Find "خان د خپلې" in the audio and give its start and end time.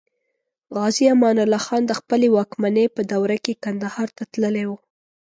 1.67-2.27